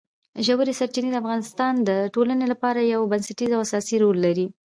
ژورې 0.45 0.73
سرچینې 0.79 1.09
د 1.11 1.15
افغانستان 1.23 1.73
د 1.89 1.89
ټولنې 2.13 2.45
لپاره 2.53 2.89
یو 2.93 3.01
بنسټیز 3.11 3.51
او 3.55 3.61
اساسي 3.65 3.95
رول 4.03 4.17
لري. 4.25 4.47